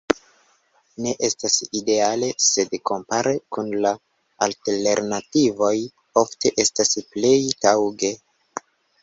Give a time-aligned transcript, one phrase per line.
[1.05, 3.91] Ne estas ideale, sed kompare kun la
[4.47, 5.75] alternativoj
[6.25, 7.37] ofte estas plej
[7.69, 8.13] taŭge.